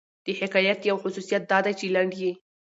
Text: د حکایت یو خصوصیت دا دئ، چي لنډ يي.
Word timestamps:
د 0.25 0.27
حکایت 0.39 0.79
یو 0.89 0.97
خصوصیت 1.03 1.43
دا 1.51 1.59
دئ، 1.65 1.73
چي 1.79 1.87
لنډ 1.95 2.11
يي. 2.21 2.31